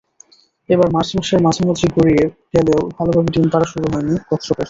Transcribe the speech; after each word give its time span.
এবার 0.69 0.87
মার্চ 0.95 1.09
মাসের 1.17 1.39
মাঝামাঝি 1.45 1.87
গড়িয়ে 1.95 2.23
গেলেও 2.53 2.79
ভালোভাবে 2.95 3.29
ডিম 3.33 3.45
পাড়া 3.51 3.67
শুরু 3.71 3.85
হয়নি 3.93 4.13
কচ্ছপের। 4.29 4.57